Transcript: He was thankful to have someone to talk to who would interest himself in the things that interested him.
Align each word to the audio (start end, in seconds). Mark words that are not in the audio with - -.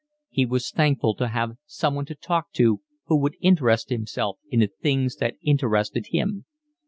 He 0.31 0.47
was 0.47 0.71
thankful 0.71 1.13
to 1.17 1.27
have 1.27 1.57
someone 1.67 2.05
to 2.05 2.15
talk 2.15 2.51
to 2.53 2.81
who 3.05 3.17
would 3.19 3.35
interest 3.39 3.89
himself 3.91 4.39
in 4.49 4.61
the 4.61 4.67
things 4.81 5.17
that 5.17 5.35
interested 5.43 6.07
him. 6.09 6.45